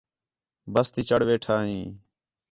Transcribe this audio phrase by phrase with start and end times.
[0.73, 1.85] بس تی چڑھ ویٹھا ہیں